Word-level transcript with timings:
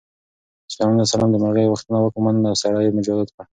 سلیمان 0.71 0.95
علیه 0.99 1.07
السلام 1.11 1.29
د 1.33 1.37
مرغۍ 1.43 1.65
غوښتنه 1.71 1.97
ومنله 2.01 2.47
او 2.51 2.57
سړی 2.63 2.83
یې 2.85 2.95
مجازات 2.97 3.29
کړ. 3.35 3.43